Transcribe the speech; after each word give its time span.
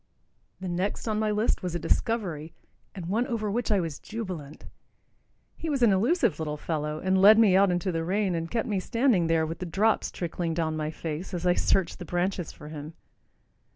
The 0.59 0.67
next 0.67 1.07
on 1.07 1.19
my 1.19 1.29
list 1.29 1.61
was 1.61 1.75
a 1.75 1.77
discovery, 1.79 2.55
and 2.95 3.05
one 3.05 3.27
over 3.27 3.51
which 3.51 3.71
I 3.71 3.79
was 3.79 3.99
jubilant. 3.99 4.65
He 5.55 5.69
was 5.69 5.83
an 5.83 5.91
elusive 5.93 6.39
little 6.39 6.57
fellow, 6.57 6.97
and 6.97 7.21
led 7.21 7.37
me 7.37 7.55
out 7.55 7.69
into 7.69 7.91
the 7.91 8.03
rain 8.03 8.33
and 8.33 8.49
kept 8.49 8.67
me 8.67 8.79
standing 8.79 9.27
there 9.27 9.45
with 9.45 9.59
the 9.59 9.67
drops 9.67 10.09
trickling 10.09 10.55
down 10.55 10.75
my 10.75 10.89
face 10.89 11.35
as 11.35 11.45
I 11.45 11.53
searched 11.53 11.99
the 11.99 12.05
branches 12.05 12.51
for 12.51 12.69
him. 12.69 12.95